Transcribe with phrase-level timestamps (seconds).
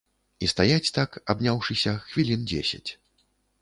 [0.45, 2.87] І стаяць так, абняўшыся, хвілін дзесяць.